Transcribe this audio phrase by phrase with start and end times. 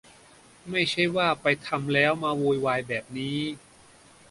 [0.71, 3.37] ไม่ใช่ว่าไปทำแล้วมาโวยวายแบบนี้